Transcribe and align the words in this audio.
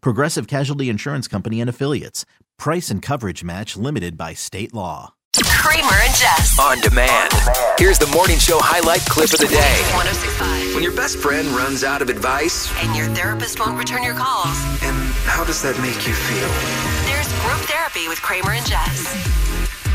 Progressive 0.00 0.46
Casualty 0.46 0.88
Insurance 0.88 1.28
Company 1.28 1.60
and 1.60 1.68
Affiliates. 1.70 2.24
Price 2.58 2.90
and 2.90 3.02
coverage 3.02 3.44
match 3.44 3.76
limited 3.76 4.16
by 4.16 4.34
state 4.34 4.72
law. 4.74 5.12
Kramer 5.44 5.92
and 6.04 6.14
Jess. 6.14 6.58
On 6.58 6.80
demand. 6.80 7.32
Here's 7.78 7.98
the 7.98 8.06
morning 8.08 8.38
show 8.38 8.58
highlight 8.60 9.00
clip 9.02 9.32
of 9.34 9.40
the 9.40 9.46
day. 9.48 9.80
1065. 9.94 10.74
When 10.74 10.82
your 10.82 10.94
best 10.94 11.18
friend 11.18 11.46
runs 11.48 11.84
out 11.84 12.00
of 12.02 12.08
advice, 12.08 12.70
And 12.82 12.96
your 12.96 13.06
therapist 13.14 13.58
won't 13.60 13.78
return 13.78 14.02
your 14.02 14.14
calls. 14.14 14.56
and 14.82 14.96
how 15.26 15.44
does 15.44 15.60
that 15.62 15.76
make 15.80 16.06
you 16.06 16.14
feel? 16.14 16.48
There's 17.10 17.28
group 17.42 17.60
therapy 17.68 18.08
with 18.08 18.22
Kramer 18.22 18.52
and 18.52 18.64
Jess. 18.64 19.12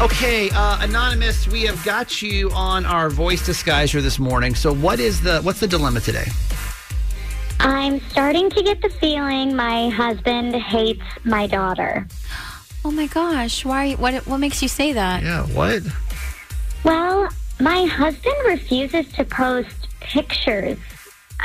Okay, 0.02 0.50
uh, 0.52 0.82
anonymous, 0.82 1.48
we 1.48 1.62
have 1.64 1.84
got 1.84 2.22
you 2.22 2.50
on 2.52 2.86
our 2.86 3.10
voice 3.10 3.48
disguiser 3.48 4.02
this 4.02 4.18
morning. 4.20 4.56
So, 4.56 4.74
what 4.74 5.00
is 5.00 5.22
the 5.22 5.42
what's 5.42 5.60
the 5.60 5.68
dilemma 5.68 6.00
today? 6.02 6.26
I'm 7.64 8.00
starting 8.10 8.50
to 8.50 8.64
get 8.64 8.82
the 8.82 8.90
feeling 8.90 9.56
my 9.56 9.90
husband 9.90 10.56
hates 10.56 11.04
my 11.24 11.46
daughter. 11.46 12.08
Oh 12.84 12.90
my 12.92 13.06
gosh! 13.06 13.64
Why? 13.64 13.94
What? 13.94 14.26
What 14.26 14.40
makes 14.40 14.62
you 14.64 14.68
say 14.68 14.94
that? 14.94 15.22
Yeah, 15.22 15.46
what? 15.48 15.84
Well, 16.84 17.30
my 17.60 17.86
husband 17.86 18.36
refuses 18.48 19.12
to 19.14 19.24
post 19.26 19.76
pictures 20.00 20.80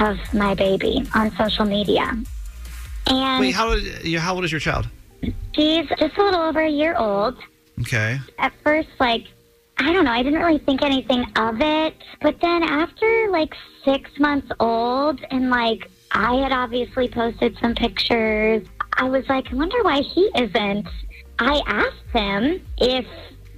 of 0.00 0.16
my 0.32 0.54
baby 0.54 1.06
on 1.14 1.30
social 1.36 1.66
media. 1.66 2.16
And 3.08 3.40
Wait, 3.40 3.54
how 3.54 3.70
old, 3.70 3.82
how 4.18 4.34
old 4.34 4.44
is 4.44 4.50
your 4.52 4.60
child? 4.60 4.88
she's 5.54 5.86
just 5.98 6.16
a 6.16 6.22
little 6.22 6.40
over 6.40 6.60
a 6.60 6.70
year 6.70 6.94
old. 6.96 7.36
Okay. 7.80 8.18
At 8.38 8.52
first, 8.64 8.88
like, 8.98 9.26
I 9.78 9.92
don't 9.92 10.04
know, 10.06 10.10
I 10.12 10.22
didn't 10.22 10.38
really 10.40 10.58
think 10.58 10.82
anything 10.82 11.26
of 11.36 11.60
it. 11.60 11.94
But 12.22 12.40
then 12.40 12.62
after 12.62 13.28
like 13.30 13.54
six 13.84 14.10
months 14.18 14.50
old, 14.58 15.20
and 15.30 15.50
like, 15.50 15.90
I 16.16 16.34
had 16.36 16.50
obviously 16.52 17.08
posted 17.08 17.58
some 17.60 17.74
pictures, 17.74 18.66
I 18.94 19.04
was 19.04 19.28
like, 19.28 19.52
I 19.52 19.54
wonder 19.54 19.82
why 19.82 20.00
he 20.00 20.30
isn't. 20.34 20.88
I 21.38 21.60
asked 21.66 22.10
him 22.14 22.62
if 22.78 23.06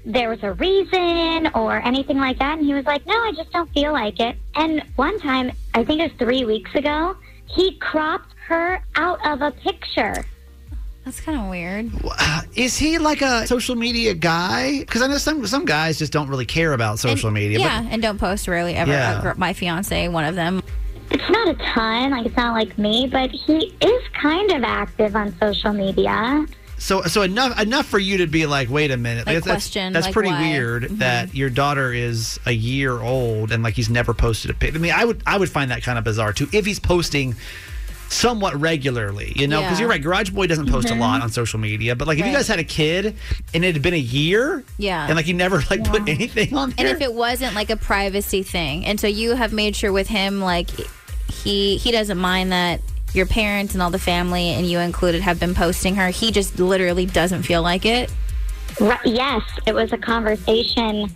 there 0.04 0.28
was 0.28 0.42
a 0.42 0.52
reason 0.54 1.50
or 1.54 1.76
anything 1.76 2.18
like 2.18 2.38
that, 2.40 2.58
and 2.58 2.66
he 2.66 2.74
was 2.74 2.84
like, 2.84 3.06
No, 3.06 3.14
I 3.14 3.32
just 3.36 3.52
don't 3.52 3.70
feel 3.70 3.92
like 3.92 4.18
it. 4.18 4.36
And 4.56 4.82
one 4.96 5.20
time, 5.20 5.52
I 5.74 5.84
think 5.84 6.00
it 6.00 6.10
was 6.10 6.18
three 6.18 6.44
weeks 6.44 6.74
ago, 6.74 7.16
he 7.47 7.76
cropped 7.78 8.34
her 8.48 8.82
out 8.97 9.24
of 9.24 9.41
a 9.42 9.52
picture. 9.52 10.24
That's 11.04 11.20
kind 11.20 11.41
of 11.41 11.48
weird. 11.48 11.91
Is 12.56 12.76
he 12.76 12.98
like 12.98 13.22
a 13.22 13.47
social 13.47 13.76
media 13.76 14.14
guy? 14.14 14.80
Because 14.80 15.00
I 15.00 15.06
know 15.06 15.16
some 15.18 15.47
some 15.47 15.64
guys 15.64 15.98
just 15.98 16.12
don't 16.12 16.28
really 16.28 16.44
care 16.44 16.72
about 16.72 16.98
social 16.98 17.28
And- 17.28 17.34
media. 17.34 17.60
Yeah, 17.60 17.86
and 17.88 18.02
don't 18.02 18.18
post 18.18 18.48
really 18.48 18.74
ever. 18.74 18.91
Yeah. 18.91 19.22
Uh, 19.24 19.34
my 19.36 19.52
fiance, 19.52 20.08
one 20.08 20.24
of 20.24 20.34
them. 20.34 20.62
It's 21.10 21.28
not 21.30 21.48
a 21.48 21.54
ton, 21.54 22.10
like 22.10 22.26
it's 22.26 22.36
not 22.36 22.52
like 22.54 22.76
me, 22.78 23.06
but 23.10 23.30
he 23.30 23.74
is 23.80 24.02
kind 24.20 24.50
of 24.52 24.62
active 24.62 25.16
on 25.16 25.34
social 25.38 25.72
media. 25.72 26.46
So 26.76 27.02
so 27.02 27.22
enough 27.22 27.58
enough 27.60 27.86
for 27.86 27.98
you 27.98 28.19
to 28.19 28.26
be 28.26 28.46
like, 28.46 28.70
wait 28.70 28.91
a 28.91 28.96
minute, 28.96 29.26
Like, 29.26 29.36
that's, 29.36 29.47
question, 29.47 29.92
That's 29.92 30.06
like, 30.06 30.12
pretty 30.12 30.30
why? 30.30 30.42
weird 30.50 30.84
Mhm. 30.84 30.98
that 30.98 31.34
your 31.34 31.50
daughter 31.50 31.92
is 31.92 32.38
a 32.47 32.52
year 32.52 32.92
old 33.00 33.50
and 33.52 33.62
like 33.64 33.74
he's 33.74 33.91
never 33.91 34.14
posted 34.14 34.50
a 34.50 34.54
pic. 34.54 34.74
I 34.74 34.78
mean, 34.78 34.92
I 34.94 35.04
would 35.04 35.22
I 35.26 35.38
would 35.38 35.50
find 35.50 35.70
that 35.70 35.82
kind 35.82 35.98
of 35.98 36.04
bizarre 36.04 36.32
too 36.32 36.48
if 36.52 36.64
he's 36.66 36.78
posting 36.78 37.34
somewhat 38.10 38.58
regularly, 38.58 39.32
you 39.36 39.47
know, 39.47 39.60
because 39.60 39.62
Yeah. 39.62 39.70
Mm-hmm. 39.72 39.80
you're 39.80 39.88
right. 39.91 40.02
Garage 40.02 40.30
Boy 40.30 40.47
doesn't 40.47 40.70
post 40.70 40.88
a 40.88 40.94
lot 40.94 41.20
on 41.20 41.30
social 41.30 41.58
media, 41.58 41.94
but 41.94 42.08
like 42.08 42.18
if 42.18 42.24
you 42.26 42.32
guys 42.32 42.48
had 42.48 42.58
a 42.58 42.64
kid 42.64 43.16
and 43.52 43.64
it 43.64 43.74
had 43.74 43.82
been 43.82 43.92
a 43.92 43.98
year, 43.98 44.62
Yeah. 44.78 45.04
and 45.06 45.14
like 45.16 45.26
you 45.26 45.34
never 45.34 45.62
like 45.70 45.84
put 45.84 46.08
anything 46.08 46.56
on 46.56 46.70
there, 46.70 46.86
And 46.86 46.97
if 46.97 47.02
it 47.02 47.12
wasn't 47.12 47.54
like 47.54 47.70
a 47.70 47.76
privacy 47.76 48.42
thing, 48.42 48.86
and 48.86 48.98
so 49.00 49.06
you 49.08 49.34
have 49.34 49.52
made 49.52 49.74
sure 49.76 49.92
with 49.92 50.08
him, 50.08 50.41
like 50.41 50.68
he 51.31 51.77
he 51.77 51.91
doesn't 51.91 52.19
mind 52.19 52.53
that 52.53 52.81
your 53.15 53.27
parents 53.27 53.75
and 53.75 53.83
all 53.83 53.91
the 53.91 53.99
family 53.99 54.49
and 54.49 54.66
you 54.66 54.78
included 54.78 55.22
have 55.22 55.41
been 55.41 55.55
posting 55.55 55.94
her. 55.97 56.09
He 56.09 56.31
just 56.31 56.59
literally 56.59 57.06
doesn't 57.06 57.43
feel 57.43 57.62
like 57.62 57.87
it. 57.87 58.12
Right, 58.81 59.00
yes, 59.05 59.43
it 59.66 59.75
was 59.75 59.93
a 59.93 59.99
conversation 59.99 61.11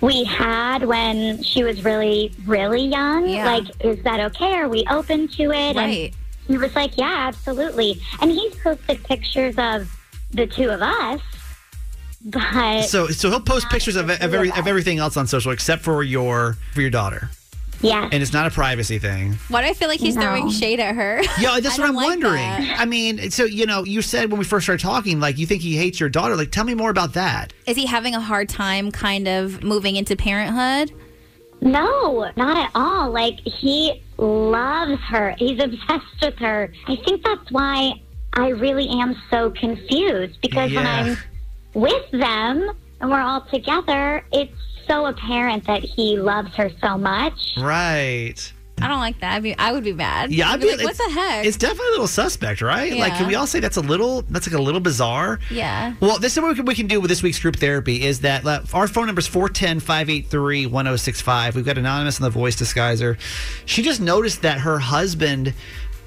we 0.00 0.24
had 0.24 0.84
when 0.84 1.42
she 1.42 1.64
was 1.64 1.84
really, 1.84 2.34
really 2.44 2.86
young. 2.86 3.28
Yeah. 3.28 3.46
Like, 3.46 3.84
is 3.84 4.02
that 4.04 4.20
okay? 4.20 4.54
Are 4.54 4.68
we 4.68 4.84
open 4.90 5.28
to 5.28 5.44
it? 5.44 5.76
Right. 5.76 6.12
And 6.48 6.56
he 6.56 6.58
was 6.58 6.74
like, 6.74 6.98
yeah, 6.98 7.28
absolutely. 7.28 8.00
And 8.20 8.30
he's 8.30 8.54
posted 8.56 9.02
pictures 9.04 9.54
of 9.58 9.90
the 10.32 10.46
two 10.46 10.70
of 10.70 10.82
us, 10.82 11.20
but 12.24 12.82
so 12.82 13.08
so 13.08 13.28
he'll 13.30 13.40
post 13.40 13.68
pictures 13.68 13.96
of, 13.96 14.08
of, 14.08 14.22
every, 14.22 14.50
of 14.50 14.58
of 14.58 14.66
everything 14.66 14.98
else 14.98 15.16
on 15.16 15.26
social 15.26 15.52
except 15.52 15.82
for 15.82 16.02
your 16.02 16.56
for 16.72 16.80
your 16.80 16.90
daughter, 16.90 17.30
yeah. 17.82 18.08
and 18.10 18.22
it's 18.22 18.32
not 18.32 18.46
a 18.46 18.50
privacy 18.50 18.98
thing. 18.98 19.34
Why 19.48 19.62
do 19.62 19.68
I 19.68 19.72
feel 19.74 19.88
like 19.88 20.00
he's 20.00 20.16
No. 20.16 20.22
throwing 20.22 20.50
shade 20.50 20.80
at 20.80 20.94
her? 20.94 21.22
Yeah, 21.38 21.60
that's 21.60 21.78
I 21.78 21.82
what 21.82 21.88
I'm 21.90 21.94
like 21.96 22.06
wondering. 22.08 22.34
that. 22.36 22.76
I 22.80 22.84
mean, 22.84 23.30
so 23.30 23.44
you 23.44 23.66
know, 23.66 23.84
you 23.84 24.02
said 24.02 24.30
when 24.30 24.38
we 24.38 24.44
first 24.44 24.64
started 24.66 24.82
talking, 24.82 25.20
like 25.20 25.38
you 25.38 25.46
think 25.46 25.62
he 25.62 25.76
hates 25.76 26.00
your 26.00 26.08
daughter. 26.08 26.36
Like, 26.36 26.50
tell 26.50 26.64
me 26.64 26.74
more 26.74 26.90
about 26.90 27.14
that. 27.14 27.52
Is 27.66 27.76
he 27.76 27.86
having 27.86 28.14
a 28.14 28.20
hard 28.20 28.48
time 28.48 28.90
kind 28.90 29.28
of 29.28 29.62
moving 29.62 29.96
into 29.96 30.16
parenthood? 30.16 30.92
No, 31.60 32.30
not 32.36 32.56
at 32.56 32.70
all. 32.74 33.10
Like 33.10 33.40
he 33.40 34.02
loves 34.18 35.00
her. 35.02 35.34
He's 35.38 35.60
obsessed 35.62 36.20
with 36.20 36.36
her. 36.38 36.72
I 36.88 36.96
think 36.96 37.22
that's 37.24 37.50
why 37.50 38.00
I 38.32 38.48
really 38.48 38.88
am 38.88 39.16
so 39.30 39.50
confused 39.50 40.40
because 40.40 40.72
when 40.72 40.86
I'm 40.86 41.16
with 41.74 42.10
them 42.10 42.70
and 43.00 43.10
we're 43.10 43.20
all 43.20 43.42
together, 43.42 44.24
it's 44.32 44.52
so 44.86 45.06
apparent 45.06 45.66
that 45.66 45.82
he 45.82 46.16
loves 46.18 46.54
her 46.56 46.70
so 46.80 46.96
much. 46.98 47.56
Right. 47.58 48.52
I 48.80 48.88
don't 48.88 48.98
like 48.98 49.20
that. 49.20 49.34
I 49.34 49.40
mean, 49.40 49.54
I 49.58 49.70
would 49.70 49.84
be 49.84 49.92
mad. 49.92 50.32
Yeah, 50.32 50.48
I'd 50.48 50.54
I'd 50.54 50.60
be 50.60 50.66
be- 50.70 50.76
like, 50.78 50.84
what 50.86 50.96
the 50.96 51.10
heck? 51.14 51.46
It's 51.46 51.56
definitely 51.56 51.86
a 51.88 51.90
little 51.92 52.08
suspect, 52.08 52.62
right? 52.62 52.92
Like, 52.94 53.12
can 53.14 53.28
we 53.28 53.36
all 53.36 53.46
say 53.46 53.60
that's 53.60 53.76
a 53.76 53.80
little? 53.80 54.22
That's 54.22 54.48
like 54.48 54.58
a 54.58 54.62
little 54.62 54.80
bizarre. 54.80 55.38
yeah. 55.52 55.94
Well, 56.00 56.18
this 56.18 56.36
is 56.36 56.42
what 56.42 56.48
we 56.48 56.54
can, 56.56 56.64
we 56.64 56.74
can 56.74 56.88
do 56.88 57.00
with 57.00 57.08
this 57.08 57.22
week's 57.22 57.38
group 57.38 57.54
therapy 57.56 58.02
is 58.04 58.20
that 58.22 58.44
uh, 58.44 58.62
our 58.74 58.88
phone 58.88 59.06
number 59.06 59.20
is 59.20 59.28
410-583-1065. 59.28 61.54
We've 61.54 61.64
got 61.64 61.78
Anonymous 61.78 62.18
in 62.18 62.24
the 62.24 62.30
voice 62.30 62.56
disguiser. 62.56 63.18
She 63.66 63.82
just 63.82 64.00
noticed 64.00 64.42
that 64.42 64.60
her 64.60 64.78
husband 64.78 65.54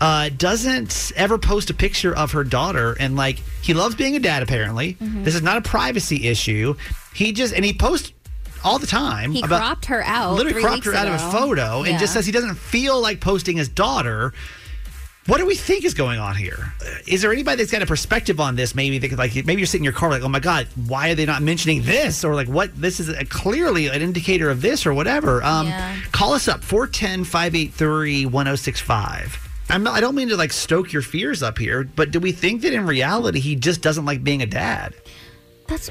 uh, 0.02 0.30
doesn't 0.36 1.12
ever 1.16 1.38
post 1.38 1.70
a 1.70 1.74
picture 1.74 2.16
of 2.16 2.32
her 2.34 2.44
daughter. 2.44 2.96
And 3.00 3.16
like, 3.16 3.40
he 3.62 3.74
loves 3.74 3.96
being 3.96 4.16
a 4.16 4.20
dad, 4.20 4.44
apparently. 4.44 4.96
Mm-hmm. 4.96 5.24
This 5.24 5.36
is 5.36 5.42
not 5.42 5.58
a 5.58 5.62
privacy 5.62 6.28
issue. 6.28 6.76
He 7.14 7.32
just, 7.32 7.54
and 7.54 7.64
he 7.64 7.74
posts 7.74 8.12
all 8.66 8.80
the 8.80 8.88
time. 8.88 9.32
He 9.32 9.42
about, 9.42 9.60
cropped 9.60 9.86
her 9.86 10.04
out. 10.04 10.34
literally 10.36 10.62
cropped 10.62 10.86
her 10.86 10.92
weeks 10.92 11.02
out 11.02 11.08
of 11.08 11.14
a 11.14 11.18
ago. 11.18 11.30
photo 11.32 11.84
and 11.84 12.00
just 12.00 12.14
says 12.14 12.26
he 12.26 12.32
doesn't 12.32 12.56
feel 12.56 13.00
like 13.00 13.20
posting 13.22 13.58
his 13.58 13.70
daughter. 13.70 14.34
What 15.28 15.40
do 15.40 15.46
we 15.48 15.56
think 15.56 15.86
is 15.86 15.96
going 15.96 16.20
on 16.20 16.36
here? 16.36 16.72
Uh, 16.82 16.86
there 17.20 17.34
anybody 17.34 17.58
that's 17.58 17.72
got 17.72 17.82
a 17.82 17.88
perspective 17.88 18.40
on 18.40 18.56
this? 18.56 18.76
Maybe 18.76 19.00
they 19.00 19.08
could, 19.08 19.18
like 19.18 19.34
maybe 19.34 19.56
you're 19.56 19.66
sitting 19.66 19.82
in 19.82 19.86
your 19.86 19.94
car 19.94 20.12
like, 20.12 20.22
oh 20.22 20.30
my 20.30 20.40
god, 20.40 20.68
why 20.88 21.10
are 21.10 21.16
they 21.16 21.26
not 21.26 21.42
mentioning 21.42 21.82
this? 21.82 22.24
Or 22.24 22.36
like, 22.36 22.48
what? 22.48 22.80
This 22.80 23.00
is 23.00 23.10
a, 23.10 23.26
clearly 23.26 23.88
an 23.88 24.04
indicator 24.04 24.52
of 24.52 24.62
this 24.62 24.86
or 24.86 24.94
whatever. 24.94 25.42
Um, 25.44 25.66
Yeah. 25.68 25.96
Call 26.12 26.34
us 26.34 26.48
up 26.48 26.62
410-583-1065. 26.62 29.40
I'm 29.70 29.82
not, 29.84 29.96
I 29.96 30.00
don't 30.00 30.14
mean 30.14 30.30
to 30.30 30.38
like 30.38 30.54
stoke 30.54 30.94
your 30.94 31.02
fears 31.02 31.42
up 31.42 31.58
here, 31.58 31.84
but 31.84 32.12
do 32.12 32.20
we 32.20 32.32
think 32.32 32.62
that 32.62 32.72
in 32.74 32.86
reality 32.86 33.40
he 33.40 33.56
just 33.56 33.82
doesn't 33.82 34.06
like 34.06 34.24
being 34.24 34.44
a 34.44 34.46
dad? 34.46 34.94
That's 35.68 35.90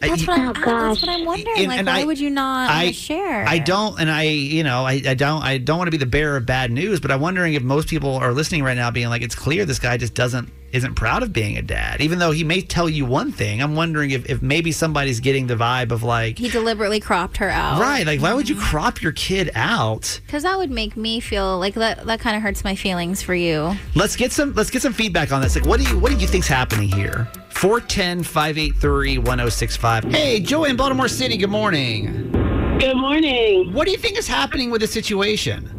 that's 0.00 0.22
you- 0.22 0.26
what, 0.28 0.38
I'm, 0.40 0.48
Oh, 0.48 0.88
that's 0.88 1.02
what 1.02 1.08
I'm 1.10 1.24
wondering. 1.24 1.58
And- 1.58 1.68
like, 1.68 1.78
and 1.78 1.86
why 1.86 2.00
I- 2.00 2.04
would 2.04 2.18
you 2.18 2.30
not 2.30 2.70
I 2.70 2.92
share? 2.92 3.46
I 3.46 3.58
don't, 3.58 3.98
and 4.00 4.10
I, 4.10 4.22
you 4.24 4.62
know, 4.64 4.84
I, 4.84 5.02
I 5.06 5.14
don't, 5.14 5.42
I 5.42 5.58
don't 5.58 5.78
want 5.78 5.88
to 5.88 5.92
be 5.92 5.96
the 5.96 6.06
bearer 6.06 6.36
of 6.36 6.46
bad 6.46 6.70
news, 6.70 7.00
but 7.00 7.10
I'm 7.10 7.20
wondering 7.20 7.54
if 7.54 7.62
most 7.62 7.88
people 7.88 8.14
are 8.16 8.32
listening 8.32 8.62
right 8.62 8.76
now, 8.76 8.90
being 8.90 9.08
like, 9.08 9.22
it's 9.22 9.34
clear 9.34 9.64
this 9.64 9.78
guy 9.78 9.96
just 9.96 10.14
doesn't 10.14 10.50
isn't 10.72 10.94
proud 10.94 11.22
of 11.22 11.32
being 11.32 11.56
a 11.56 11.62
dad, 11.62 12.00
even 12.02 12.18
though 12.18 12.32
he 12.32 12.44
may 12.44 12.60
tell 12.60 12.88
you 12.88 13.06
one 13.06 13.32
thing. 13.32 13.62
I'm 13.62 13.76
wondering 13.76 14.10
if, 14.10 14.28
if 14.28 14.42
maybe 14.42 14.72
somebody's 14.72 15.20
getting 15.20 15.46
the 15.46 15.54
vibe 15.54 15.90
of 15.90 16.02
like, 16.02 16.38
He 16.38 16.50
deliberately 16.50 17.00
cropped 17.00 17.38
her 17.38 17.48
out. 17.48 17.80
right, 17.80 18.04
like 18.06 18.20
why 18.20 18.34
would 18.34 18.48
you 18.48 18.56
mm-hmm. 18.56 18.64
crop 18.64 19.00
your 19.00 19.12
kid 19.12 19.50
out? 19.54 20.20
Because 20.26 20.42
that 20.42 20.58
would 20.58 20.70
make 20.70 20.96
me 20.96 21.20
feel 21.20 21.58
like 21.58 21.74
that. 21.74 22.04
That 22.06 22.20
kind 22.20 22.36
of 22.36 22.42
hurts 22.42 22.62
my 22.64 22.74
feelings 22.74 23.22
for 23.22 23.34
you. 23.34 23.74
Let's 23.94 24.16
get 24.16 24.32
some 24.32 24.52
let's 24.54 24.70
get 24.70 24.82
some 24.82 24.92
feedback 24.92 25.32
on 25.32 25.40
this. 25.40 25.56
Like 25.56 25.66
what 25.66 25.80
do 25.80 25.88
you 25.88 25.98
what 25.98 26.12
do 26.12 26.18
you 26.18 26.26
think's 26.26 26.48
happening 26.48 26.88
here? 26.90 27.26
410-583-1065. 27.66 30.12
Hey, 30.12 30.38
Joey 30.38 30.70
in 30.70 30.76
Baltimore 30.76 31.08
City, 31.08 31.36
good 31.36 31.50
morning. 31.50 32.30
Good 32.78 32.94
morning. 32.94 33.72
What 33.72 33.86
do 33.86 33.90
you 33.90 33.98
think 33.98 34.16
is 34.16 34.28
happening 34.28 34.70
with 34.70 34.82
the 34.82 34.86
situation? 34.86 35.72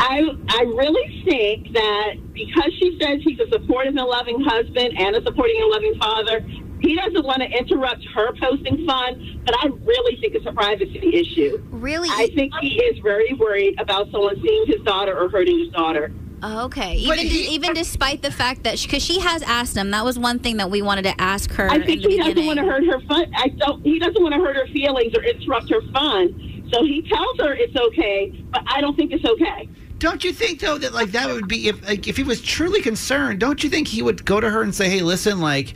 I 0.00 0.24
I 0.48 0.62
really 0.62 1.22
think 1.24 1.72
that 1.74 2.14
because 2.32 2.72
she 2.80 2.98
says 3.00 3.20
he's 3.22 3.38
a 3.38 3.48
supportive 3.50 3.94
and 3.94 4.04
loving 4.04 4.40
husband 4.40 4.98
and 4.98 5.14
a 5.14 5.22
supporting 5.22 5.60
and 5.60 5.70
loving 5.70 5.94
father, 6.00 6.40
he 6.80 6.96
doesn't 6.96 7.24
want 7.24 7.40
to 7.42 7.48
interrupt 7.48 8.04
her 8.12 8.32
posting 8.40 8.84
fun. 8.84 9.40
But 9.46 9.54
I 9.62 9.68
really 9.68 10.16
think 10.20 10.34
it's 10.34 10.46
a 10.46 10.52
privacy 10.52 11.14
issue. 11.14 11.62
Really? 11.70 12.08
I 12.10 12.30
think 12.34 12.52
he 12.60 12.82
is 12.82 12.98
very 12.98 13.32
worried 13.34 13.80
about 13.80 14.10
someone 14.10 14.42
seeing 14.42 14.66
his 14.66 14.80
daughter 14.80 15.16
or 15.16 15.28
hurting 15.28 15.60
his 15.60 15.68
daughter. 15.68 16.10
Oh, 16.42 16.64
okay. 16.66 16.94
Even 16.96 17.18
he- 17.18 17.54
even 17.54 17.74
despite 17.74 18.22
the 18.22 18.30
fact 18.30 18.62
that 18.64 18.80
because 18.80 19.02
she, 19.02 19.20
has 19.20 19.42
asked 19.42 19.76
him, 19.76 19.90
that 19.90 20.04
was 20.04 20.18
one 20.18 20.38
thing 20.38 20.56
that 20.56 20.70
we 20.70 20.82
wanted 20.82 21.02
to 21.02 21.20
ask 21.20 21.52
her. 21.52 21.70
I 21.70 21.76
in 21.76 21.86
think 21.86 22.02
the 22.02 22.08
he 22.10 22.18
doesn't 22.18 22.46
want 22.46 22.58
to 22.58 22.64
hurt 22.64 22.84
her 22.84 23.00
fun. 23.02 23.30
I 23.36 23.48
don't. 23.48 23.82
He 23.82 23.98
doesn't 23.98 24.22
want 24.22 24.34
to 24.34 24.40
hurt 24.40 24.56
her 24.56 24.66
feelings 24.68 25.14
or 25.16 25.22
interrupt 25.22 25.70
her 25.70 25.82
fun. 25.92 26.68
So 26.72 26.84
he 26.84 27.02
tells 27.02 27.38
her 27.40 27.52
it's 27.52 27.76
okay, 27.76 28.30
but 28.50 28.62
I 28.66 28.80
don't 28.80 28.96
think 28.96 29.12
it's 29.12 29.24
okay. 29.24 29.68
Don't 29.98 30.24
you 30.24 30.32
think 30.32 30.60
though 30.60 30.78
that 30.78 30.94
like 30.94 31.12
that 31.12 31.28
would 31.28 31.48
be 31.48 31.68
if 31.68 31.86
like, 31.86 32.08
if 32.08 32.16
he 32.16 32.22
was 32.22 32.40
truly 32.40 32.80
concerned? 32.80 33.40
Don't 33.40 33.62
you 33.62 33.68
think 33.68 33.88
he 33.88 34.00
would 34.00 34.24
go 34.24 34.40
to 34.40 34.48
her 34.48 34.62
and 34.62 34.74
say, 34.74 34.88
"Hey, 34.88 35.02
listen, 35.02 35.40
like 35.40 35.74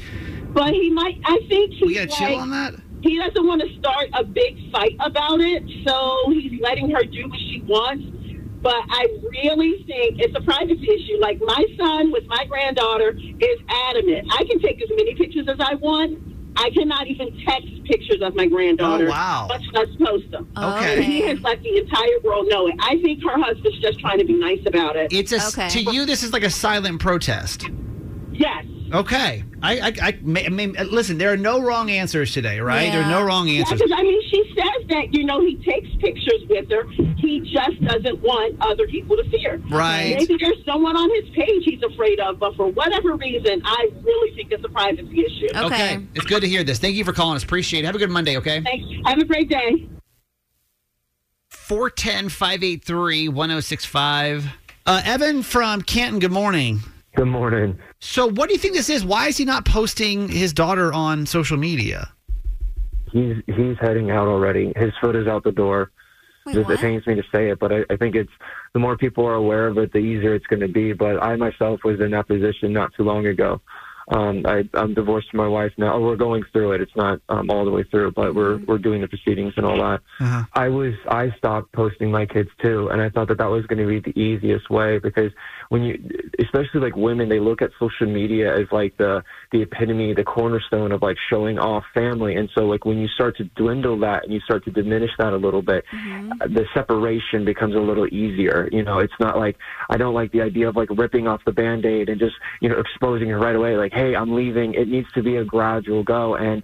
But 0.52 0.72
he 0.72 0.90
might. 0.90 1.20
I 1.24 1.40
think 1.48 1.72
he's 1.72 1.86
we 1.86 1.94
gotta 1.94 2.06
chill 2.06 2.36
on 2.36 2.50
that." 2.50 2.74
he 3.04 3.18
doesn't 3.18 3.46
want 3.46 3.60
to 3.60 3.78
start 3.78 4.08
a 4.14 4.24
big 4.24 4.72
fight 4.72 4.96
about 5.00 5.40
it, 5.40 5.62
so 5.86 6.22
he's 6.32 6.58
letting 6.60 6.88
her 6.90 7.04
do 7.04 7.28
what 7.28 7.38
she 7.38 7.62
wants. 7.66 8.04
But 8.64 8.82
I 8.88 9.06
really 9.30 9.84
think 9.86 10.18
it's 10.20 10.34
a 10.34 10.40
privacy 10.40 10.88
issue. 10.90 11.20
Like 11.20 11.38
my 11.44 11.64
son 11.78 12.10
with 12.10 12.24
my 12.26 12.46
granddaughter 12.46 13.10
is 13.10 13.58
adamant. 13.68 14.26
I 14.32 14.42
can 14.44 14.58
take 14.58 14.82
as 14.82 14.88
many 14.88 15.14
pictures 15.14 15.46
as 15.48 15.58
I 15.60 15.74
want. 15.74 16.18
I 16.56 16.70
cannot 16.70 17.06
even 17.08 17.36
text 17.46 17.68
pictures 17.84 18.22
of 18.22 18.34
my 18.36 18.46
granddaughter. 18.46 19.06
Oh, 19.08 19.10
wow. 19.10 19.46
Much 19.48 19.64
less 19.74 19.88
post 20.02 20.30
them. 20.30 20.48
Okay. 20.56 21.02
He 21.02 21.20
has 21.22 21.40
let 21.40 21.62
the 21.62 21.76
entire 21.76 22.20
world 22.24 22.46
know 22.48 22.66
it. 22.68 22.76
I 22.80 22.96
think 23.02 23.22
her 23.24 23.36
husband's 23.38 23.78
just 23.80 23.98
trying 24.00 24.18
to 24.18 24.24
be 24.24 24.32
nice 24.34 24.60
about 24.66 24.96
it. 24.96 25.12
It's 25.12 25.32
a 25.32 25.46
Okay. 25.48 25.68
to 25.68 25.92
you. 25.92 26.06
This 26.06 26.22
is 26.22 26.32
like 26.32 26.44
a 26.44 26.50
silent 26.50 27.00
protest. 27.00 27.68
yes. 28.32 28.64
Okay, 28.94 29.42
I 29.60 29.80
I, 29.80 29.92
I, 30.00 30.18
I 30.46 30.48
mean, 30.50 30.76
listen. 30.90 31.18
There 31.18 31.32
are 31.32 31.36
no 31.36 31.60
wrong 31.60 31.90
answers 31.90 32.32
today, 32.32 32.60
right? 32.60 32.92
There 32.92 33.02
are 33.02 33.10
no 33.10 33.18
Yeah. 33.18 33.24
wrong 33.26 33.48
Yeah, 33.48 33.58
answers. 33.60 33.80
because 33.80 33.92
I 33.98 34.02
mean, 34.04 34.22
she 34.30 34.54
says 34.56 34.86
that 34.90 35.12
you 35.12 35.24
know 35.24 35.40
he 35.40 35.56
takes 35.56 35.88
pictures 35.98 36.44
with 36.48 36.70
her. 36.70 36.86
He 37.16 37.40
just 37.40 37.82
doesn't 37.84 38.20
want 38.22 38.54
other 38.60 38.86
people 38.86 39.16
to 39.16 39.28
see 39.30 39.42
her. 39.42 39.58
Right. 39.68 40.14
Maybe 40.16 40.36
there's 40.38 40.64
someone 40.64 40.96
on 40.96 41.10
his 41.22 41.28
page 41.34 41.64
he's 41.64 41.82
afraid 41.82 42.20
of, 42.20 42.38
but 42.38 42.54
for 42.54 42.68
whatever 42.68 43.16
reason, 43.16 43.60
I 43.64 43.88
really 44.02 44.32
think 44.36 44.52
it's 44.52 44.64
a 44.64 44.68
privacy 44.68 45.24
issue. 45.26 45.48
Okay. 45.56 45.98
it's 46.14 46.26
good 46.26 46.42
to 46.42 46.48
hear 46.48 46.62
this. 46.62 46.78
Thank 46.78 46.94
you 46.94 47.04
for 47.04 47.12
calling 47.12 47.34
us. 47.34 47.42
Appreciate 47.42 47.80
it. 47.82 47.86
Have 47.86 47.96
a 47.96 47.98
good 47.98 48.10
Monday. 48.10 48.36
Okay. 48.36 48.60
Thanks. 48.62 48.86
Have 49.06 49.18
a 49.18 49.24
great 49.24 49.48
day. 49.48 49.88
410-583-1065. 51.50 54.44
Uh, 54.86 55.02
Evan 55.04 55.42
from 55.42 55.82
Canton. 55.82 56.20
Good 56.20 56.30
morning. 56.32 56.80
Good 57.16 57.26
morning. 57.26 57.78
So, 58.00 58.26
what 58.26 58.48
do 58.48 58.54
you 58.54 58.58
think 58.58 58.74
this 58.74 58.90
is? 58.90 59.04
Why 59.04 59.28
is 59.28 59.36
he 59.36 59.44
not 59.44 59.64
posting 59.64 60.28
his 60.28 60.52
daughter 60.52 60.92
on 60.92 61.26
social 61.26 61.56
media? 61.56 62.12
He's 63.12 63.36
he's 63.46 63.76
heading 63.80 64.10
out 64.10 64.26
already. 64.26 64.72
His 64.74 64.92
foot 65.00 65.14
is 65.14 65.28
out 65.28 65.44
the 65.44 65.52
door. 65.52 65.92
Wait, 66.44 66.54
Just, 66.54 66.68
what? 66.68 66.74
it 66.74 66.80
pains 66.80 67.06
me 67.06 67.14
to 67.14 67.22
say 67.32 67.50
it, 67.50 67.60
but 67.60 67.72
I, 67.72 67.84
I 67.88 67.96
think 67.96 68.16
it's 68.16 68.32
the 68.72 68.80
more 68.80 68.96
people 68.96 69.24
are 69.26 69.34
aware 69.34 69.68
of 69.68 69.78
it, 69.78 69.92
the 69.92 69.98
easier 69.98 70.34
it's 70.34 70.46
going 70.46 70.60
to 70.60 70.68
be. 70.68 70.92
But 70.92 71.22
I 71.22 71.36
myself 71.36 71.84
was 71.84 72.00
in 72.00 72.10
that 72.10 72.26
position 72.26 72.72
not 72.72 72.92
too 72.96 73.04
long 73.04 73.26
ago. 73.26 73.60
Um, 74.08 74.44
I, 74.46 74.68
I'm 74.74 74.94
divorced 74.94 75.30
from 75.30 75.38
my 75.38 75.48
wife 75.48 75.72
now. 75.78 75.98
We're 75.98 76.16
going 76.16 76.44
through 76.52 76.72
it. 76.72 76.80
It's 76.80 76.94
not 76.94 77.20
um, 77.28 77.50
all 77.50 77.64
the 77.64 77.70
way 77.70 77.84
through, 77.84 78.12
but 78.12 78.34
we're 78.34 78.58
we're 78.58 78.78
doing 78.78 79.00
the 79.00 79.08
proceedings 79.08 79.54
and 79.56 79.64
all 79.64 79.76
that. 79.76 80.00
Uh-huh. 80.20 80.44
I 80.52 80.68
was 80.68 80.94
I 81.08 81.30
stopped 81.38 81.72
posting 81.72 82.10
my 82.10 82.26
kids 82.26 82.50
too, 82.62 82.88
and 82.90 83.00
I 83.00 83.08
thought 83.08 83.28
that 83.28 83.38
that 83.38 83.50
was 83.50 83.64
going 83.66 83.78
to 83.78 83.86
be 83.86 84.00
the 84.00 84.18
easiest 84.18 84.68
way 84.68 84.98
because 84.98 85.32
when 85.70 85.82
you, 85.82 86.10
especially 86.38 86.80
like 86.80 86.96
women, 86.96 87.28
they 87.28 87.40
look 87.40 87.62
at 87.62 87.70
social 87.80 88.06
media 88.06 88.54
as 88.54 88.66
like 88.70 88.96
the 88.98 89.22
the 89.52 89.62
epitome, 89.62 90.12
the 90.12 90.24
cornerstone 90.24 90.92
of 90.92 91.00
like 91.00 91.16
showing 91.30 91.58
off 91.58 91.84
family, 91.94 92.36
and 92.36 92.50
so 92.54 92.64
like 92.64 92.84
when 92.84 92.98
you 92.98 93.08
start 93.08 93.36
to 93.38 93.44
dwindle 93.56 93.98
that 94.00 94.24
and 94.24 94.32
you 94.32 94.40
start 94.40 94.64
to 94.64 94.70
diminish 94.70 95.10
that 95.18 95.32
a 95.32 95.36
little 95.36 95.62
bit, 95.62 95.84
uh, 95.92 96.46
the 96.46 96.66
separation 96.74 97.44
becomes 97.44 97.74
a 97.74 97.78
little 97.78 98.06
easier. 98.08 98.68
You 98.70 98.82
know, 98.82 98.98
it's 98.98 99.14
not 99.18 99.38
like 99.38 99.56
I 99.88 99.96
don't 99.96 100.14
like 100.14 100.32
the 100.32 100.42
idea 100.42 100.68
of 100.68 100.76
like 100.76 100.90
ripping 100.90 101.26
off 101.26 101.40
the 101.46 101.52
band 101.52 101.86
aid 101.86 102.10
and 102.10 102.20
just 102.20 102.36
you 102.60 102.68
know 102.68 102.78
exposing 102.78 103.30
it 103.30 103.34
right 103.34 103.56
away. 103.56 103.76
Like, 103.76 103.93
hey, 103.94 104.14
I'm 104.14 104.34
leaving. 104.34 104.74
It 104.74 104.88
needs 104.88 105.10
to 105.12 105.22
be 105.22 105.36
a 105.36 105.44
gradual 105.44 106.02
go 106.02 106.34
and. 106.34 106.62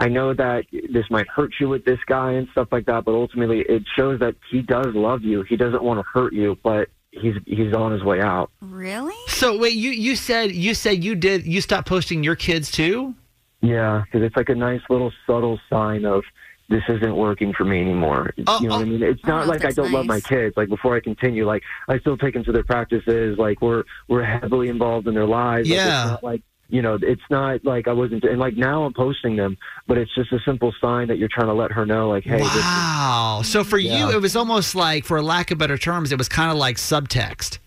I 0.00 0.06
know 0.06 0.32
that 0.32 0.66
this 0.70 1.10
might 1.10 1.26
hurt 1.26 1.54
you 1.58 1.68
with 1.68 1.84
this 1.84 1.98
guy 2.06 2.30
and 2.30 2.46
stuff 2.52 2.68
like 2.70 2.86
that, 2.86 3.04
but 3.04 3.14
ultimately 3.14 3.62
it 3.68 3.82
shows 3.96 4.20
that 4.20 4.36
he 4.48 4.62
does 4.62 4.94
love 4.94 5.22
you. 5.22 5.42
He 5.42 5.56
doesn't 5.56 5.82
want 5.82 5.98
to 5.98 6.04
hurt 6.04 6.32
you, 6.32 6.56
but 6.62 6.88
he's 7.10 7.34
he's 7.46 7.74
on 7.74 7.90
his 7.90 8.04
way 8.04 8.20
out. 8.20 8.52
Really? 8.60 9.16
So, 9.26 9.58
wait, 9.58 9.74
you 9.74 9.90
you 9.90 10.14
said 10.14 10.52
you 10.52 10.74
said 10.74 11.02
you 11.02 11.16
did 11.16 11.46
you 11.48 11.60
stopped 11.60 11.88
posting 11.88 12.22
your 12.22 12.36
kids 12.36 12.70
too? 12.70 13.12
Yeah, 13.60 14.04
because 14.04 14.24
it's 14.24 14.36
like 14.36 14.48
a 14.50 14.54
nice 14.54 14.82
little 14.88 15.12
subtle 15.26 15.58
sign 15.68 16.04
of 16.04 16.22
this 16.68 16.84
isn't 16.88 17.16
working 17.16 17.52
for 17.52 17.64
me 17.64 17.80
anymore. 17.80 18.32
Oh, 18.46 18.60
you 18.60 18.68
know 18.68 18.76
what 18.76 18.80
I 18.80 18.88
oh. 18.88 18.90
mean? 18.92 19.02
It's 19.02 19.24
not 19.24 19.46
Oh, 19.46 19.48
like 19.48 19.64
I 19.64 19.72
don't 19.72 19.90
love 19.90 20.06
my 20.06 20.20
kids. 20.20 20.56
Like 20.56 20.68
before 20.68 20.94
I 20.94 21.00
continue, 21.00 21.44
like 21.44 21.64
I 21.88 21.98
still 21.98 22.16
take 22.16 22.34
them 22.34 22.44
to 22.44 22.52
their 22.52 22.62
practices. 22.62 23.36
Like 23.36 23.60
we're 23.60 23.82
we're 24.06 24.22
heavily 24.22 24.68
involved 24.68 25.08
in 25.08 25.14
their 25.14 25.26
lives. 25.26 25.68
Like, 25.68 25.76
Yeah. 25.76 26.02
it's 26.02 26.10
not 26.12 26.22
like 26.24 26.42
you 26.68 26.82
know, 26.82 26.98
it's 27.00 27.22
not 27.30 27.64
like 27.64 27.88
I 27.88 27.92
wasn't. 27.92 28.24
And 28.24 28.38
like 28.38 28.56
now 28.56 28.84
I'm 28.84 28.92
posting 28.94 29.36
them, 29.36 29.56
but 29.86 29.96
it's 29.98 30.14
just 30.14 30.32
a 30.32 30.38
simple 30.44 30.72
sign 30.80 31.08
that 31.08 31.18
you're 31.18 31.30
trying 31.32 31.46
to 31.48 31.54
let 31.54 31.72
her 31.72 31.86
know, 31.86 32.08
like, 32.10 32.24
hey, 32.24 32.38
this 32.38 32.54
is 32.54 32.62
Wow. 32.62 33.40
So 33.44 33.64
for 33.64 33.78
you, 33.78 34.10
it 34.10 34.20
was 34.20 34.36
almost 34.36 34.74
like, 34.74 35.04
for 35.04 35.22
lack 35.22 35.50
of 35.50 35.58
better 35.58 35.78
terms, 35.78 36.12
it 36.12 36.18
was 36.18 36.28
kind 36.28 36.50
of 36.50 36.56
like 36.58 36.76
subtext. 36.76 37.58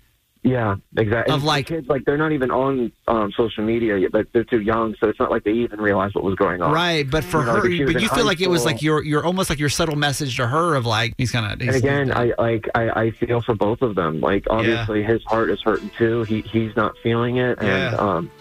Yeah, 0.44 0.78
exactly. 0.98 1.36
Of 1.36 1.44
like- 1.44 1.68
kids, 1.68 1.88
like 1.88 2.04
they're 2.04 2.18
not 2.18 2.32
even 2.32 2.50
on 2.50 2.92
um, 3.08 3.32
social 3.38 3.64
media 3.64 3.96
yet, 3.98 4.12
but 4.12 4.26
they're 4.34 4.44
too 4.44 4.60
young, 4.60 4.96
so 5.00 5.08
it's 5.08 5.20
not 5.20 5.30
like 5.30 5.44
they 5.44 5.52
even 5.52 5.80
realize 5.80 6.16
what 6.16 6.24
was 6.24 6.34
going 6.34 6.64
on. 6.64 6.72
Right, 6.74 7.08
but 7.08 7.24
for 7.24 7.42
You 7.42 7.46
her, 7.46 7.70
she 7.70 7.84
but 7.86 8.02
you 8.02 8.10
feel 8.10 8.26
like 8.26 8.42
it 8.42 8.50
was 8.50 8.62
school- 8.62 8.72
like 8.74 8.82
your, 8.82 9.04
your 9.04 9.24
almost 9.24 9.52
like 9.52 9.60
your 9.60 9.70
subtle 9.70 9.96
message 9.96 10.36
to 10.38 10.48
her 10.48 10.74
of 10.74 10.88
like 10.88 11.14
he's 11.20 11.32
gonna. 11.32 11.56
And 11.60 11.70
again, 11.76 12.12
I 12.12 12.34
like 12.40 12.68
I, 12.74 12.90
I 12.90 13.12
feel 13.12 13.42
for 13.42 13.54
both 13.54 13.84
of 13.84 13.94
them. 13.94 14.20
Like 14.20 14.46
obviously, 14.50 15.04
his 15.04 15.24
heart 15.26 15.52
is 15.52 15.62
hurting 15.62 15.92
too. 15.96 16.24
He 16.24 16.42
he's 16.42 16.76
not 16.76 16.96
feeling 17.04 17.38
it, 17.38 17.60
and 17.60 17.68
Yeah. 17.68 17.96
um, 17.98 18.32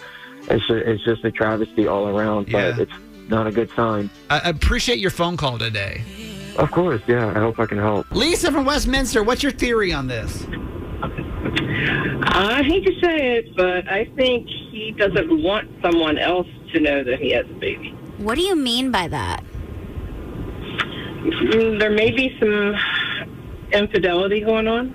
it's 0.50 0.66
just, 0.66 0.86
it's 0.86 1.04
just 1.04 1.24
a 1.24 1.30
travesty 1.30 1.86
all 1.86 2.08
around. 2.08 2.44
But 2.50 2.76
Yeah. 2.76 2.80
it's 2.82 2.92
not 3.28 3.46
a 3.46 3.52
good 3.52 3.70
sign. 3.76 4.10
I 4.28 4.38
I 4.40 4.48
appreciate 4.48 4.98
your 4.98 5.10
phone 5.10 5.36
call 5.36 5.58
today, 5.58 6.02
Of 6.56 6.70
course, 6.72 7.00
yeah. 7.06 7.28
I 7.28 7.38
hope 7.38 7.58
I 7.60 7.66
can 7.66 7.78
help. 7.78 8.10
Lisa 8.10 8.50
from 8.50 8.64
Westminster. 8.64 9.22
What's 9.22 9.42
your 9.42 9.52
theory 9.52 9.92
on 9.92 10.08
this? 10.08 10.46
I 12.32 12.62
hate 12.64 12.84
to 12.86 12.92
say 13.00 13.36
it, 13.38 13.56
but 13.56 13.88
I 13.88 14.04
think 14.16 14.46
he 14.48 14.92
doesn't 14.96 15.42
want 15.42 15.68
someone 15.82 16.18
else 16.18 16.46
to 16.72 16.80
know 16.80 17.02
that 17.04 17.18
he 17.20 17.30
has 17.32 17.46
a 17.46 17.54
baby. 17.54 17.90
What 18.18 18.34
do 18.36 18.42
you 18.42 18.54
mean 18.56 18.90
by 18.90 19.08
that? 19.08 19.42
Mm, 21.22 21.78
There 21.78 21.90
may 21.90 22.10
be 22.10 22.36
some 22.38 22.74
infidelity 23.72 24.40
going 24.40 24.66
on, 24.68 24.94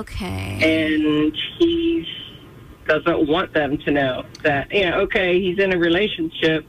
Okay. 0.00 0.58
and 0.62 1.32
he 1.58 2.06
doesn't 2.86 3.28
want 3.28 3.52
them 3.52 3.78
to 3.78 3.90
know 3.90 4.24
that, 4.42 4.72
you 4.72 4.88
know, 4.88 5.00
okay, 5.00 5.40
he's 5.40 5.58
in 5.58 5.72
a 5.72 5.78
relationship, 5.78 6.66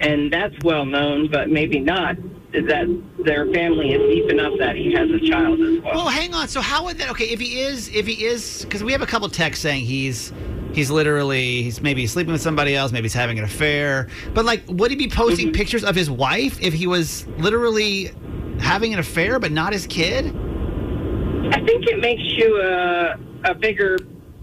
and 0.00 0.32
that's 0.32 0.54
well 0.62 0.84
known, 0.84 1.30
but 1.30 1.50
maybe 1.50 1.80
not 1.80 2.16
that 2.52 3.02
their 3.24 3.50
family 3.52 3.92
is 3.92 4.14
deep 4.14 4.30
enough 4.30 4.54
that 4.58 4.76
he 4.76 4.92
has 4.92 5.10
a 5.10 5.18
child 5.28 5.60
as 5.60 5.82
well. 5.82 5.94
Well, 5.94 6.08
hang 6.08 6.32
on. 6.34 6.48
So 6.48 6.60
how 6.60 6.84
would 6.84 6.98
that? 6.98 7.10
Okay, 7.10 7.26
if 7.26 7.40
he 7.40 7.60
is, 7.60 7.88
if 7.94 8.06
he 8.06 8.24
is, 8.24 8.64
because 8.64 8.82
we 8.82 8.92
have 8.92 9.02
a 9.02 9.06
couple 9.06 9.28
texts 9.28 9.62
saying 9.62 9.84
he's 9.84 10.32
he's 10.72 10.90
literally 10.90 11.62
he's 11.62 11.80
maybe 11.80 12.06
sleeping 12.06 12.32
with 12.32 12.40
somebody 12.40 12.74
else, 12.74 12.92
maybe 12.92 13.04
he's 13.04 13.14
having 13.14 13.38
an 13.38 13.44
affair. 13.44 14.08
But 14.34 14.44
like, 14.44 14.62
would 14.68 14.90
he 14.90 14.96
be 14.96 15.08
posting 15.08 15.46
mm-hmm. 15.48 15.56
pictures 15.56 15.84
of 15.84 15.94
his 15.94 16.10
wife 16.10 16.60
if 16.62 16.72
he 16.72 16.86
was 16.86 17.26
literally 17.38 18.10
having 18.60 18.94
an 18.94 19.00
affair 19.00 19.38
but 19.38 19.52
not 19.52 19.72
his 19.72 19.86
kid? 19.86 20.26
I 20.26 21.64
think 21.64 21.86
it 21.86 22.00
makes 22.00 22.22
you 22.36 22.60
a, 22.60 23.18
a 23.44 23.54
bigger 23.54 23.98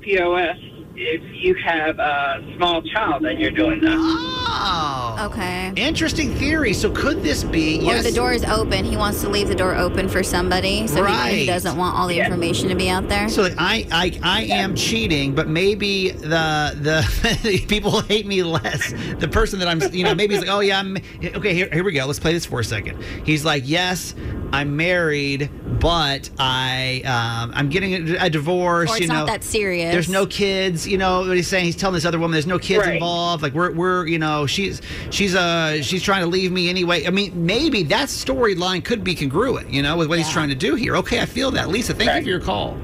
POS 0.05 0.57
if 0.97 1.21
you 1.43 1.53
have 1.55 1.99
a 1.99 2.41
small 2.55 2.81
child 2.83 3.25
and 3.25 3.37
you're 3.37 3.51
doing 3.51 3.81
that. 3.81 3.97
Oh. 3.97 5.27
Okay. 5.29 5.73
Interesting 5.75 6.33
theory. 6.35 6.71
So 6.71 6.89
could 6.89 7.21
this 7.21 7.43
be? 7.43 7.79
Or 7.79 7.95
Yes. 7.95 8.05
the 8.05 8.11
door 8.13 8.31
is 8.31 8.45
open. 8.45 8.85
He 8.85 8.95
wants 8.95 9.19
to 9.21 9.29
leave 9.29 9.49
the 9.49 9.55
door 9.55 9.75
open 9.75 10.07
for 10.07 10.23
somebody, 10.23 10.87
so 10.87 11.03
he- 11.03 11.39
he, 11.39 11.45
doesn't 11.45 11.75
want 11.75 11.97
all 11.97 12.07
the 12.07 12.19
information 12.19 12.69
to 12.69 12.75
be 12.75 12.89
out 12.89 13.09
there. 13.09 13.27
So 13.27 13.41
like, 13.41 13.55
I, 13.57 13.85
I 13.91 14.19
I 14.23 14.41
am 14.43 14.75
cheating, 14.75 15.35
but 15.35 15.47
maybe 15.49 16.11
the 16.11 16.77
the 16.79 17.65
people 17.67 18.01
hate 18.01 18.25
me 18.25 18.43
less. 18.43 18.93
The 19.19 19.27
person 19.27 19.59
that 19.59 19.67
I'm, 19.67 19.81
you 19.93 20.03
know, 20.05 20.15
maybe 20.15 20.35
he's 20.35 20.43
like, 20.45 20.53
oh 20.53 20.61
yeah, 20.61 20.79
I'm 20.79 20.95
okay. 21.23 21.53
Here, 21.53 21.67
here 21.73 21.83
we 21.83 21.91
go. 21.91 22.05
Let's 22.05 22.19
play 22.19 22.31
this 22.33 22.45
for 22.45 22.61
a 22.61 22.63
second. 22.63 23.01
He's 23.25 23.43
like, 23.43 23.63
yes, 23.65 24.15
I'm 24.55 24.77
married, 24.77 25.49
but 25.81 26.29
I 26.39 27.01
um, 27.05 27.51
I'm 27.53 27.69
getting 27.69 27.93
a, 28.15 28.25
a 28.27 28.29
divorce. 28.29 28.89
Or 28.89 28.93
it's 28.93 29.01
you 29.01 29.07
know, 29.07 29.15
not 29.15 29.27
that 29.27 29.43
serious. 29.43 29.91
There's 29.91 30.07
no 30.07 30.25
kids. 30.25 30.87
You 30.87 30.97
know 30.97 31.27
what 31.27 31.35
he's 31.35 31.49
saying? 31.49 31.65
He's 31.65 31.75
telling 31.75 31.95
this 31.95 32.05
other 32.05 32.19
woman 32.19 32.31
there's 32.31 32.47
no 32.47 32.57
kids 32.57 32.85
Right. 32.85 32.93
involved. 32.93 33.43
Like 33.43 33.53
we're 33.53 33.71
we're 33.71 34.07
you 34.07 34.17
know 34.17 34.45
she's 34.45 34.81
she's 35.09 35.35
uh 35.35 35.81
she's 35.81 36.01
trying 36.01 36.21
to 36.21 36.27
leave 36.27 36.53
me 36.53 36.69
anyway. 36.69 37.05
I 37.05 37.09
mean 37.09 37.45
maybe 37.45 37.83
that 37.83 38.07
storyline 38.07 38.83
could 38.85 39.03
be 39.03 39.13
congruent. 39.13 39.73
You 39.73 39.81
know 39.81 39.97
with 39.97 40.07
what 40.07 40.19
he's 40.19 40.29
trying 40.29 40.49
to 40.49 40.55
do 40.55 40.75
here. 40.75 40.95
Okay, 40.97 41.19
I 41.19 41.25
feel 41.25 41.51
that. 41.51 41.67
Lisa, 41.67 41.93
thank 41.93 42.15
you 42.15 42.23
for 42.23 42.29
your 42.29 42.39
call. 42.39 42.77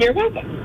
You're 0.00 0.14
welcome. 0.14 0.64